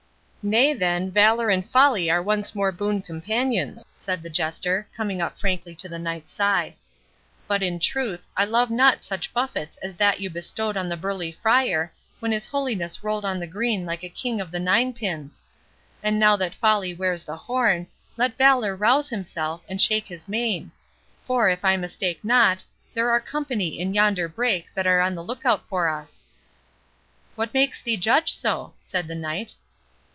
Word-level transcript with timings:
"Nay, 0.43 0.73
then, 0.73 1.11
Valour 1.11 1.51
and 1.51 1.69
Folly 1.69 2.09
are 2.09 2.19
once 2.19 2.55
more 2.55 2.71
boon 2.71 3.03
companions," 3.03 3.85
said 3.95 4.23
the 4.23 4.29
Jester, 4.31 4.87
coming 4.97 5.21
up 5.21 5.37
frankly 5.39 5.75
to 5.75 5.87
the 5.87 5.99
Knight's 5.99 6.33
side; 6.33 6.73
"but, 7.47 7.61
in 7.61 7.77
truth, 7.77 8.27
I 8.35 8.45
love 8.45 8.71
not 8.71 9.03
such 9.03 9.35
buffets 9.35 9.77
as 9.83 9.95
that 9.97 10.19
you 10.19 10.31
bestowed 10.31 10.75
on 10.75 10.89
the 10.89 10.97
burly 10.97 11.31
Friar, 11.31 11.93
when 12.19 12.31
his 12.31 12.47
holiness 12.47 13.03
rolled 13.03 13.23
on 13.23 13.39
the 13.39 13.45
green 13.45 13.85
like 13.85 14.01
a 14.03 14.09
king 14.09 14.41
of 14.41 14.49
the 14.49 14.59
nine 14.59 14.93
pins. 14.93 15.43
And 16.01 16.17
now 16.17 16.35
that 16.37 16.55
Folly 16.55 16.91
wears 16.91 17.23
the 17.23 17.37
horn, 17.37 17.85
let 18.17 18.35
Valour 18.35 18.75
rouse 18.75 19.09
himself, 19.09 19.61
and 19.69 19.79
shake 19.79 20.07
his 20.07 20.27
mane; 20.27 20.71
for, 21.23 21.49
if 21.49 21.63
I 21.63 21.77
mistake 21.77 22.23
not, 22.23 22.63
there 22.95 23.11
are 23.11 23.19
company 23.21 23.79
in 23.79 23.93
yonder 23.93 24.27
brake 24.27 24.69
that 24.73 24.87
are 24.87 25.01
on 25.01 25.13
the 25.13 25.23
look 25.23 25.45
out 25.45 25.67
for 25.67 25.87
us." 25.87 26.25
"What 27.35 27.53
makes 27.53 27.79
thee 27.83 27.95
judge 27.95 28.33
so?" 28.33 28.73
said 28.81 29.07
the 29.07 29.13
Knight. 29.13 29.53